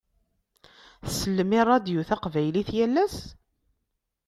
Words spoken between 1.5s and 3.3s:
i ṛṛadio taqbaylit yal ass?